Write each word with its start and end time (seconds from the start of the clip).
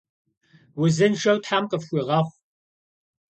Vuzınşşeu 0.79 1.37
them 1.45 1.63
khıfxuiğexhu! 1.69 2.31